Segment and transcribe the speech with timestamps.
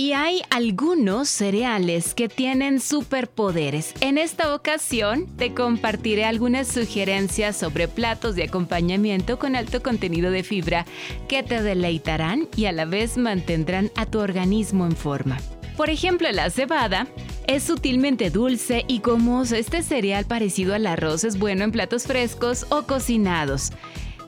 [0.00, 3.92] Y hay algunos cereales que tienen superpoderes.
[4.00, 10.42] En esta ocasión te compartiré algunas sugerencias sobre platos de acompañamiento con alto contenido de
[10.42, 10.86] fibra
[11.28, 15.36] que te deleitarán y a la vez mantendrán a tu organismo en forma.
[15.76, 17.06] Por ejemplo, la cebada
[17.46, 22.64] es sutilmente dulce y como Este cereal parecido al arroz es bueno en platos frescos
[22.70, 23.70] o cocinados.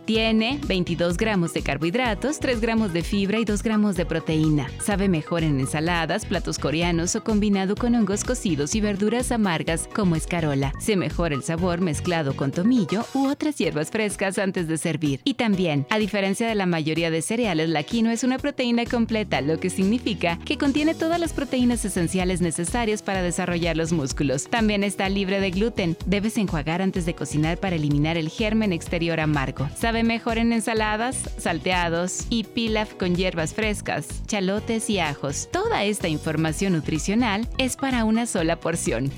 [0.05, 4.69] Tiene 22 gramos de carbohidratos, 3 gramos de fibra y 2 gramos de proteína.
[4.81, 10.17] Sabe mejor en ensaladas, platos coreanos o combinado con hongos cocidos y verduras amargas como
[10.17, 10.73] escarola.
[10.81, 15.21] Se mejora el sabor mezclado con tomillo u otras hierbas frescas antes de servir.
[15.23, 19.41] Y también, a diferencia de la mayoría de cereales, la quinoa es una proteína completa,
[19.41, 24.49] lo que significa que contiene todas las proteínas esenciales necesarias para desarrollar los músculos.
[24.49, 25.97] También está libre de gluten.
[26.07, 29.69] Debes enjuagar antes de cocinar para eliminar el germen exterior amargo
[30.03, 35.51] mejor en ensaladas, salteados y pilaf con hierbas frescas, chalotes y ajos.
[35.53, 39.13] Toda esta información nutricional es para una sola porción.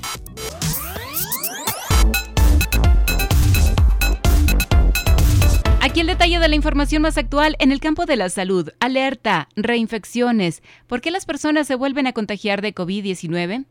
[5.81, 8.71] Aquí el detalle de la información más actual en el campo de la salud.
[8.81, 10.61] Alerta, reinfecciones.
[10.89, 13.67] ¿Por qué las personas se vuelven a contagiar de COVID-19?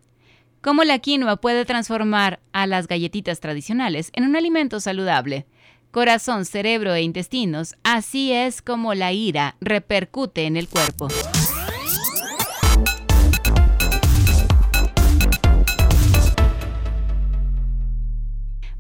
[0.62, 5.46] ¿Cómo la quinoa puede transformar a las galletitas tradicionales en un alimento saludable?
[5.94, 11.08] Corazón, cerebro e intestinos, así es como la ira repercute en el cuerpo.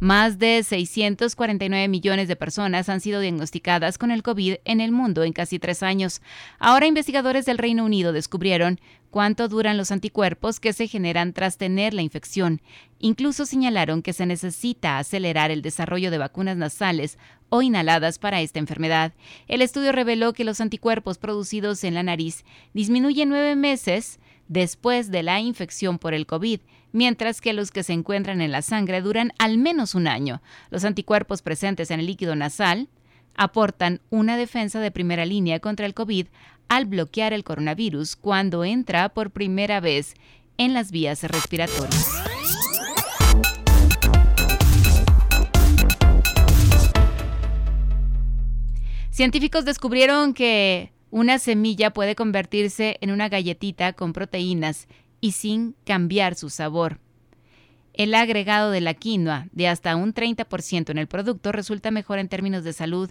[0.03, 5.23] Más de 649 millones de personas han sido diagnosticadas con el COVID en el mundo
[5.23, 6.21] en casi tres años.
[6.59, 8.81] Ahora investigadores del Reino Unido descubrieron
[9.11, 12.61] cuánto duran los anticuerpos que se generan tras tener la infección.
[12.99, 18.59] Incluso señalaron que se necesita acelerar el desarrollo de vacunas nasales o inhaladas para esta
[18.59, 19.13] enfermedad.
[19.47, 22.43] El estudio reveló que los anticuerpos producidos en la nariz
[22.73, 24.19] disminuyen nueve meses
[24.49, 26.59] después de la infección por el COVID,
[26.93, 30.41] mientras que los que se encuentran en la sangre duran al menos un año.
[30.69, 32.87] Los anticuerpos presentes en el líquido nasal
[33.35, 36.27] aportan una defensa de primera línea contra el COVID
[36.69, 40.13] al bloquear el coronavirus cuando entra por primera vez
[40.57, 42.23] en las vías respiratorias.
[49.09, 54.87] Científicos descubrieron que una semilla puede convertirse en una galletita con proteínas
[55.23, 56.99] y sin cambiar su sabor.
[57.93, 62.27] El agregado de la quinoa de hasta un 30% en el producto resulta mejor en
[62.27, 63.09] términos de salud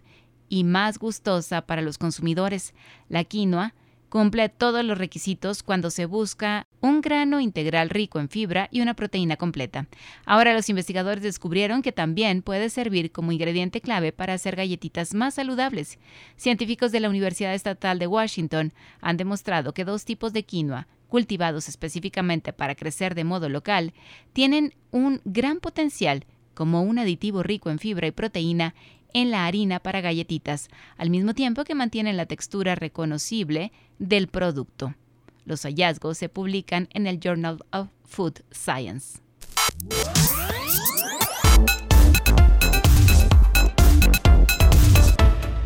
[0.51, 2.75] y más gustosa para los consumidores.
[3.09, 3.73] La quinoa
[4.11, 8.93] cumple todos los requisitos cuando se busca un grano integral rico en fibra y una
[8.93, 9.87] proteína completa.
[10.27, 15.33] Ahora los investigadores descubrieron que también puede servir como ingrediente clave para hacer galletitas más
[15.33, 15.99] saludables.
[16.37, 21.69] Científicos de la Universidad Estatal de Washington han demostrado que dos tipos de quinoa, cultivados
[21.69, 23.93] específicamente para crecer de modo local,
[24.33, 26.25] tienen un gran potencial
[26.55, 28.75] como un aditivo rico en fibra y proteína
[29.13, 34.95] en la harina para galletitas, al mismo tiempo que mantienen la textura reconocible del producto.
[35.45, 39.21] Los hallazgos se publican en el Journal of Food Science.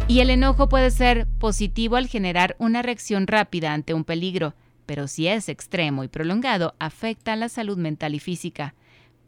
[0.09, 4.55] Y el enojo puede ser positivo al generar una reacción rápida ante un peligro,
[4.87, 8.75] pero si es extremo y prolongado, afecta a la salud mental y física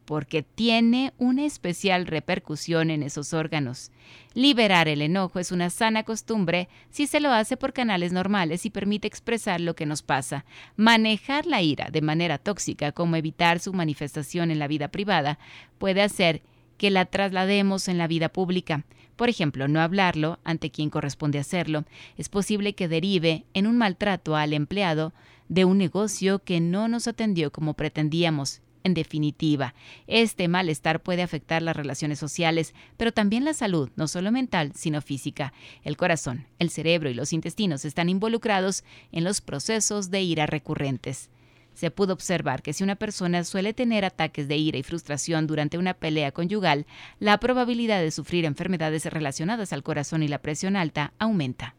[0.08, 3.92] porque tiene una especial repercusión en esos órganos.
[4.32, 8.70] Liberar el enojo es una sana costumbre si se lo hace por canales normales y
[8.70, 10.46] permite expresar lo que nos pasa.
[10.76, 15.38] Manejar la ira de manera tóxica, como evitar su manifestación en la vida privada,
[15.76, 16.40] puede hacer
[16.78, 18.86] que la traslademos en la vida pública.
[19.14, 21.84] Por ejemplo, no hablarlo ante quien corresponde hacerlo.
[22.16, 25.12] Es posible que derive en un maltrato al empleado
[25.48, 29.74] de un negocio que no nos atendió como pretendíamos en definitiva,
[30.06, 35.02] este malestar puede afectar las relaciones sociales, pero también la salud, no solo mental, sino
[35.02, 35.52] física.
[35.82, 41.28] El corazón, el cerebro y los intestinos están involucrados en los procesos de ira recurrentes.
[41.74, 45.78] Se pudo observar que si una persona suele tener ataques de ira y frustración durante
[45.78, 46.86] una pelea conyugal,
[47.20, 51.76] la probabilidad de sufrir enfermedades relacionadas al corazón y la presión alta aumenta.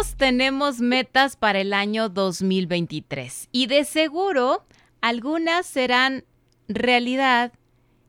[0.00, 4.64] Todos tenemos metas para el año 2023 y de seguro
[5.02, 6.24] algunas serán
[6.68, 7.52] realidad.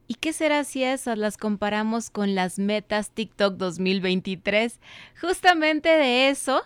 [0.07, 4.79] ¿Y qué será si esas las comparamos con las metas TikTok 2023?
[5.19, 6.61] Justamente de eso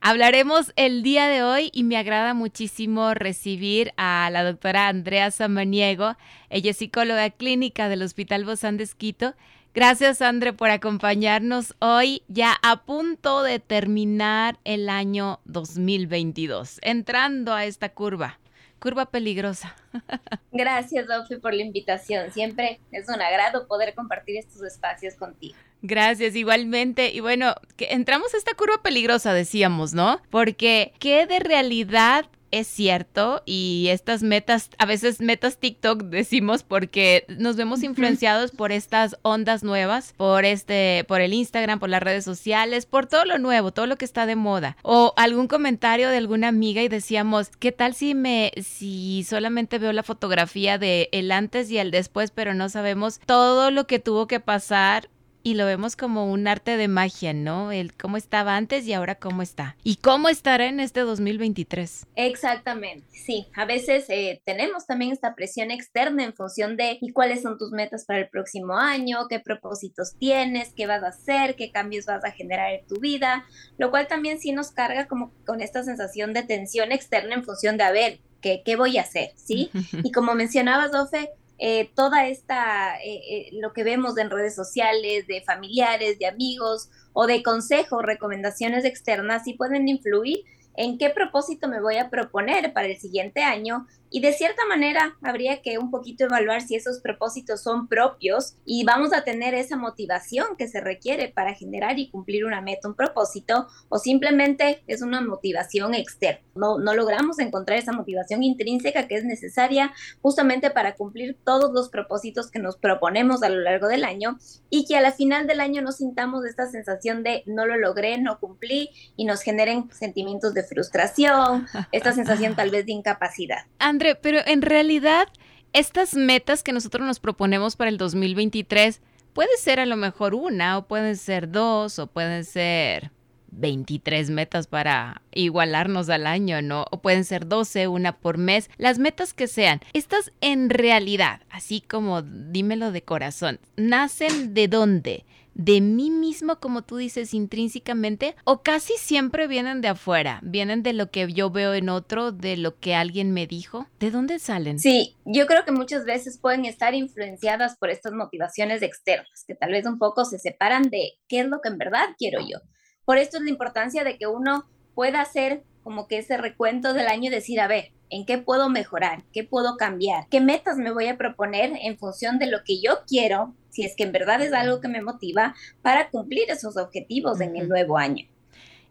[0.00, 6.16] hablaremos el día de hoy y me agrada muchísimo recibir a la doctora Andrea Samaniego.
[6.50, 9.34] Ella es psicóloga clínica del Hospital Bozán de Esquito.
[9.74, 17.64] Gracias, Andre, por acompañarnos hoy, ya a punto de terminar el año 2022, entrando a
[17.64, 18.38] esta curva
[18.78, 19.74] curva peligrosa.
[20.52, 22.30] Gracias, Dofi, por la invitación.
[22.32, 25.56] Siempre es un agrado poder compartir estos espacios contigo.
[25.80, 27.10] Gracias, igualmente.
[27.10, 30.20] Y bueno, que entramos a esta curva peligrosa, decíamos, ¿no?
[30.28, 37.24] Porque, ¿qué de realidad es cierto y estas metas, a veces metas TikTok decimos porque
[37.28, 42.24] nos vemos influenciados por estas ondas nuevas, por este, por el Instagram, por las redes
[42.24, 44.76] sociales, por todo lo nuevo, todo lo que está de moda.
[44.82, 49.92] O algún comentario de alguna amiga y decíamos, ¿qué tal si me, si solamente veo
[49.92, 54.26] la fotografía de el antes y el después, pero no sabemos todo lo que tuvo
[54.26, 55.08] que pasar
[55.44, 57.70] y lo vemos como un arte de magia, ¿no?
[57.70, 59.76] El cómo estaba antes y ahora cómo está.
[59.84, 62.06] ¿Y cómo estará en este 2023?
[62.16, 63.46] Exactamente, sí.
[63.54, 67.72] A veces eh, tenemos también esta presión externa en función de ¿y cuáles son tus
[67.72, 69.28] metas para el próximo año?
[69.28, 70.72] ¿Qué propósitos tienes?
[70.74, 71.56] ¿Qué vas a hacer?
[71.56, 73.44] ¿Qué cambios vas a generar en tu vida?
[73.76, 77.76] Lo cual también sí nos carga como con esta sensación de tensión externa en función
[77.76, 79.32] de, a ver, ¿qué, qué voy a hacer?
[79.36, 79.70] ¿Sí?
[80.02, 81.30] Y como mencionabas, Dofe,
[81.66, 86.90] eh, toda esta, eh, eh, lo que vemos en redes sociales, de familiares, de amigos
[87.14, 90.44] o de consejos, recomendaciones externas, sí pueden influir
[90.76, 95.16] en qué propósito me voy a proponer para el siguiente año y de cierta manera
[95.22, 99.76] habría que un poquito evaluar si esos propósitos son propios y vamos a tener esa
[99.76, 105.02] motivación que se requiere para generar y cumplir una meta, un propósito o simplemente es
[105.02, 106.40] una motivación externa.
[106.54, 111.88] No, no logramos encontrar esa motivación intrínseca que es necesaria justamente para cumplir todos los
[111.88, 114.38] propósitos que nos proponemos a lo largo del año
[114.70, 118.18] y que a la final del año no sintamos esta sensación de no lo logré,
[118.18, 123.64] no cumplí y nos generen sentimientos de frustración, esta sensación tal vez de incapacidad.
[123.80, 125.28] André, pero en realidad
[125.72, 129.00] estas metas que nosotros nos proponemos para el 2023
[129.32, 133.10] puede ser a lo mejor una o pueden ser dos o pueden ser
[133.56, 136.86] 23 metas para igualarnos al año, ¿no?
[136.90, 139.80] O pueden ser 12, una por mes, las metas que sean.
[139.92, 145.24] Estas en realidad, así como dímelo de corazón, ¿nacen de dónde?
[145.54, 150.92] De mí mismo, como tú dices, intrínsecamente, o casi siempre vienen de afuera, vienen de
[150.92, 153.86] lo que yo veo en otro, de lo que alguien me dijo.
[154.00, 154.78] ¿De dónde salen?
[154.78, 159.70] Sí, yo creo que muchas veces pueden estar influenciadas por estas motivaciones externas, que tal
[159.70, 162.58] vez un poco se separan de qué es lo que en verdad quiero yo.
[163.04, 164.64] Por esto es la importancia de que uno
[164.94, 168.68] pueda hacer como que ese recuento del año y decir, a ver, ¿en qué puedo
[168.68, 169.22] mejorar?
[169.32, 170.26] ¿Qué puedo cambiar?
[170.28, 173.96] ¿Qué metas me voy a proponer en función de lo que yo quiero si es
[173.96, 177.98] que en verdad es algo que me motiva para cumplir esos objetivos en el nuevo
[177.98, 178.26] año.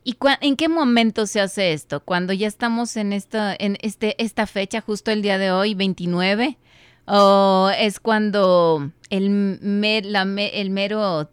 [0.03, 2.01] ¿Y en qué momento se hace esto?
[2.01, 6.57] Cuando ya estamos en esta, en este, esta fecha, justo el día de hoy, 29,
[7.05, 11.29] o es cuando el, el mero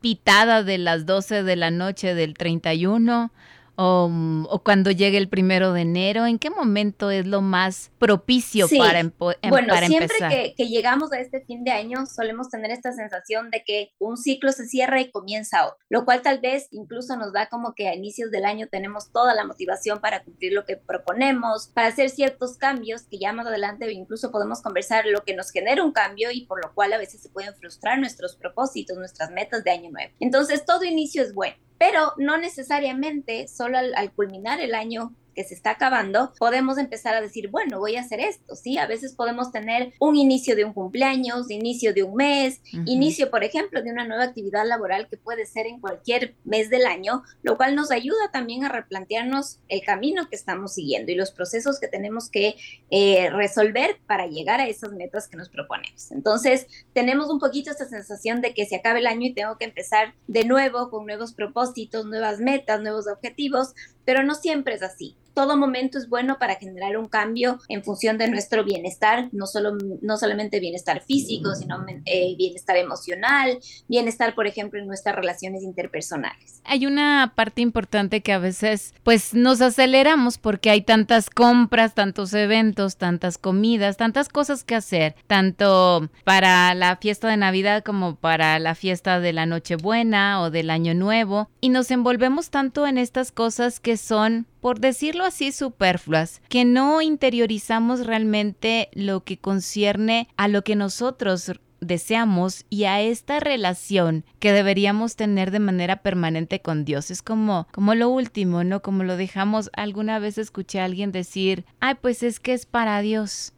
[0.00, 3.30] pitada de las 12 de la noche del 31,
[3.76, 4.10] o,
[4.48, 6.26] o, cuando llegue el primero de enero?
[6.26, 9.12] ¿En qué momento es lo más propicio para, em,
[9.48, 13.62] bueno, siempre Que, que, llegamos a este fin de año solemos tener esta sensación de
[13.64, 17.48] que un ciclo se cierra y comienza otro, lo cual tal vez incluso nos da
[17.48, 21.68] como que a inicios del año tenemos toda la motivación para cumplir lo que proponemos,
[21.68, 25.82] para hacer ciertos cambios que ya más adelante incluso podemos conversar lo que nos genera
[25.82, 29.64] un cambio y por lo cual a veces se pueden frustrar nuestros propósitos, nuestras metas
[29.64, 30.12] de año nuevo.
[30.20, 35.54] Entonces todo inicio es bueno pero no necesariamente solo al, culminar el año que se
[35.54, 38.78] está acabando, podemos empezar a decir, bueno, voy a hacer esto, ¿sí?
[38.78, 43.44] A veces podemos tener un inicio de un cumpleaños, inicio de un mes, inicio, por
[43.44, 47.56] ejemplo, de una nueva actividad laboral que puede ser en cualquier mes del año, lo
[47.56, 51.88] cual nos ayuda también a replantearnos el camino que estamos siguiendo y los procesos que
[51.88, 52.56] tenemos que
[52.90, 56.10] eh, resolver para llegar a esas metas que nos proponemos.
[56.12, 59.64] Entonces, tenemos un poquito esta sensación de que se acabe el año y tengo que
[59.64, 63.74] empezar de nuevo con nuevos propósitos, nuevas metas, nuevos objetivos,
[64.04, 65.16] pero no siempre es así.
[65.34, 69.76] Todo momento es bueno para generar un cambio en función de nuestro bienestar, no, solo,
[70.00, 76.60] no solamente bienestar físico, sino eh, bienestar emocional, bienestar, por ejemplo, en nuestras relaciones interpersonales.
[76.64, 82.32] Hay una parte importante que a veces pues nos aceleramos porque hay tantas compras, tantos
[82.32, 88.58] eventos, tantas comidas, tantas cosas que hacer, tanto para la fiesta de Navidad como para
[88.58, 93.32] la fiesta de la Nochebuena o del Año Nuevo, y nos envolvemos tanto en estas
[93.32, 100.48] cosas que son por decirlo así, superfluas, que no interiorizamos realmente lo que concierne a
[100.48, 106.86] lo que nosotros deseamos y a esta relación que deberíamos tener de manera permanente con
[106.86, 107.10] Dios.
[107.10, 108.80] Es como, como lo último, ¿no?
[108.80, 113.02] Como lo dejamos, alguna vez escuché a alguien decir, ay, pues es que es para
[113.02, 113.52] Dios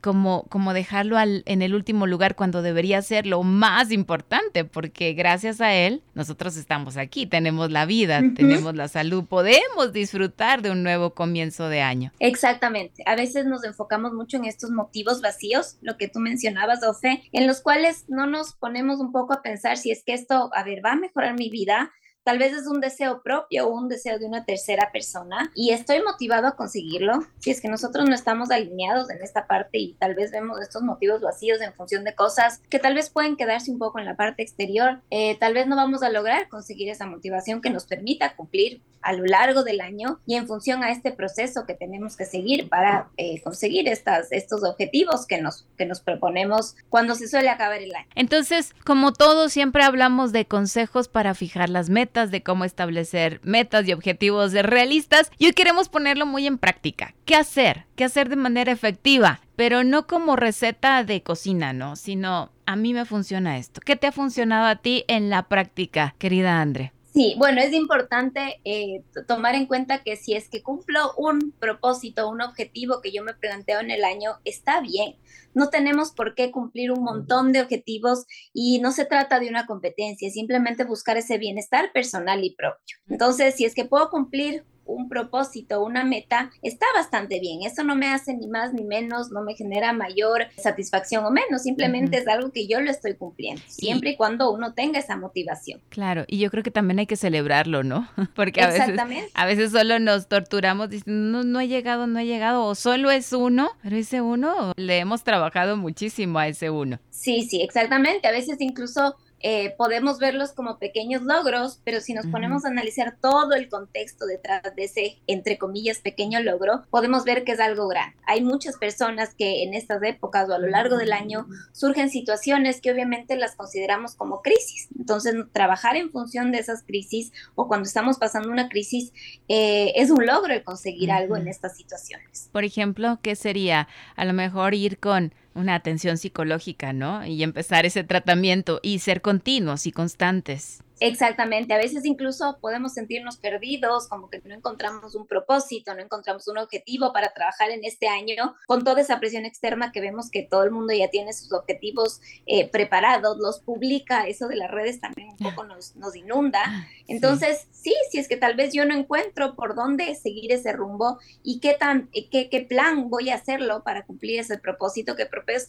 [0.00, 5.12] como, como dejarlo al, en el último lugar cuando debería ser lo más importante, porque
[5.14, 10.70] gracias a él nosotros estamos aquí, tenemos la vida, tenemos la salud, podemos disfrutar de
[10.70, 12.12] un nuevo comienzo de año.
[12.20, 17.22] Exactamente, a veces nos enfocamos mucho en estos motivos vacíos, lo que tú mencionabas, Ofe,
[17.32, 20.62] en los cuales no nos ponemos un poco a pensar si es que esto, a
[20.62, 21.92] ver, va a mejorar mi vida,
[22.28, 26.02] Tal vez es un deseo propio o un deseo de una tercera persona y estoy
[26.02, 27.20] motivado a conseguirlo.
[27.38, 30.82] Si es que nosotros no estamos alineados en esta parte y tal vez vemos estos
[30.82, 34.14] motivos vacíos en función de cosas que tal vez pueden quedarse un poco en la
[34.14, 38.36] parte exterior, eh, tal vez no vamos a lograr conseguir esa motivación que nos permita
[38.36, 42.24] cumplir a lo largo del año y en función a este proceso que tenemos que
[42.24, 47.48] seguir para eh, conseguir estas, estos objetivos que nos, que nos proponemos cuando se suele
[47.48, 48.08] acabar el año.
[48.14, 53.86] Entonces, como todo, siempre hablamos de consejos para fijar las metas, de cómo establecer metas
[53.86, 57.14] y objetivos realistas y hoy queremos ponerlo muy en práctica.
[57.24, 57.86] ¿Qué hacer?
[57.96, 59.40] ¿Qué hacer de manera efectiva?
[59.56, 61.96] Pero no como receta de cocina, ¿no?
[61.96, 63.80] Sino a mí me funciona esto.
[63.84, 66.92] ¿Qué te ha funcionado a ti en la práctica, querida Andre?
[67.18, 72.28] Sí, bueno, es importante eh, tomar en cuenta que si es que cumplo un propósito,
[72.28, 75.16] un objetivo que yo me planteo en el año, está bien.
[75.52, 79.66] No tenemos por qué cumplir un montón de objetivos y no se trata de una
[79.66, 82.98] competencia, simplemente buscar ese bienestar personal y propio.
[83.08, 87.62] Entonces, si es que puedo cumplir un propósito, una meta, está bastante bien.
[87.62, 91.62] Eso no me hace ni más ni menos, no me genera mayor satisfacción o menos,
[91.62, 95.80] simplemente es algo que yo lo estoy cumpliendo, siempre y, cuando uno tenga esa motivación.
[95.90, 98.08] Claro, y yo creo que también hay que celebrarlo, ¿no?
[98.34, 98.98] Porque a veces,
[99.34, 103.10] a veces solo nos torturamos diciendo, no, no he llegado, no he llegado, o solo
[103.10, 106.98] es uno, pero ese uno le hemos trabajado muchísimo a ese uno.
[107.10, 108.26] Sí, sí, exactamente.
[108.28, 113.16] A veces incluso eh, podemos verlos como pequeños logros, pero si nos ponemos a analizar
[113.20, 117.88] todo el contexto detrás de ese, entre comillas, pequeño logro, podemos ver que es algo
[117.88, 118.16] grande.
[118.26, 122.80] Hay muchas personas que en estas épocas o a lo largo del año surgen situaciones
[122.80, 124.88] que obviamente las consideramos como crisis.
[124.98, 129.12] Entonces, trabajar en función de esas crisis o cuando estamos pasando una crisis
[129.48, 132.48] eh, es un logro el conseguir algo en estas situaciones.
[132.52, 133.88] Por ejemplo, ¿qué sería?
[134.16, 137.26] A lo mejor ir con una atención psicológica, ¿no?
[137.26, 140.82] Y empezar ese tratamiento y ser continuos y constantes.
[141.00, 146.48] Exactamente, a veces incluso podemos sentirnos perdidos, como que no encontramos un propósito, no encontramos
[146.48, 150.42] un objetivo para trabajar en este año, con toda esa presión externa que vemos que
[150.42, 155.00] todo el mundo ya tiene sus objetivos eh, preparados, los publica, eso de las redes
[155.00, 156.60] también un poco nos, nos inunda.
[157.06, 157.94] Entonces, sí.
[158.10, 161.74] sí, es que tal vez yo no encuentro por dónde seguir ese rumbo y qué,
[161.74, 165.28] tan, eh, qué, qué plan voy a hacerlo para cumplir ese propósito, qué,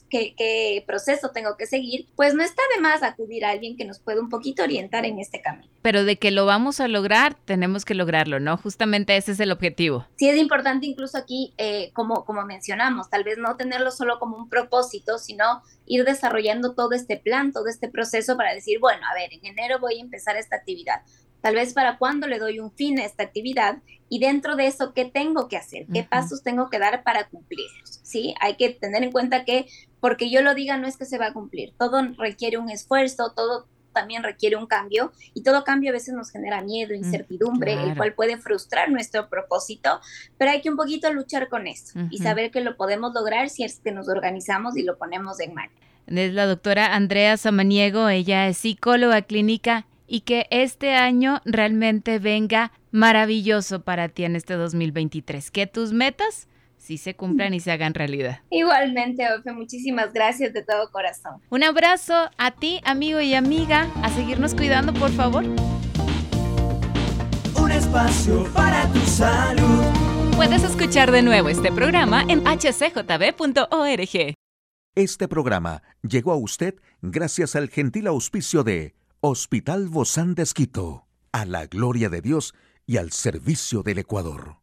[0.10, 3.86] qué, qué proceso tengo que seguir, pues no está de más acudir a alguien que
[3.86, 5.70] nos pueda un poquito orientar en este camino.
[5.82, 8.58] Pero de que lo vamos a lograr, tenemos que lograrlo, ¿no?
[8.58, 10.06] Justamente ese es el objetivo.
[10.18, 14.38] Sí, es importante incluso aquí, eh, como, como mencionamos, tal vez no tenerlo solo como
[14.38, 19.14] un propósito, sino ir desarrollando todo este plan, todo este proceso para decir, bueno, a
[19.14, 21.02] ver, en enero voy a empezar esta actividad.
[21.42, 23.78] Tal vez para cuándo le doy un fin a esta actividad
[24.10, 25.86] y dentro de eso, ¿qué tengo que hacer?
[25.94, 28.02] ¿Qué pasos tengo que dar para cumplirlos?
[28.04, 28.34] ¿Sí?
[28.42, 29.68] Hay que tener en cuenta que
[30.02, 31.74] porque yo lo diga no es que se va a cumplir.
[31.78, 36.32] Todo requiere un esfuerzo, todo también requiere un cambio y todo cambio a veces nos
[36.32, 40.00] genera miedo, mm, incertidumbre, el cual puede frustrar nuestro propósito,
[40.38, 43.64] pero hay que un poquito luchar con eso y saber que lo podemos lograr si
[43.64, 45.76] es que nos organizamos y lo ponemos en marcha.
[46.08, 52.72] Es la doctora Andrea Samaniego, ella es psicóloga clínica y que este año realmente venga
[52.92, 55.52] maravilloso para ti en este 2023.
[55.52, 56.48] Que tus metas
[56.90, 58.40] sí se cumplan y se hagan realidad.
[58.50, 61.40] Igualmente, Ofe, muchísimas gracias de todo corazón.
[61.52, 65.44] Un abrazo a ti, amigo y amiga, a seguirnos cuidando, por favor.
[67.56, 69.84] Un espacio para tu salud.
[70.36, 74.34] Puedes escuchar de nuevo este programa en hcjb.org.
[74.96, 81.46] Este programa llegó a usted gracias al gentil auspicio de Hospital Bozán de Esquito, a
[81.46, 82.56] la gloria de Dios
[82.88, 84.60] y al servicio del Ecuador.